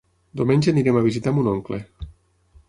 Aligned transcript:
Diumenge 0.39 0.71
anirem 0.71 0.97
a 1.01 1.03
visitar 1.09 1.35
mon 1.37 1.51
oncle. 1.53 1.81